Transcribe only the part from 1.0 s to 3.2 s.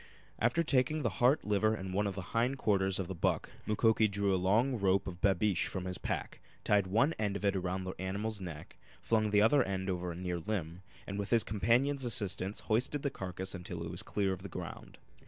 the heart, liver and one of the hind quarters of the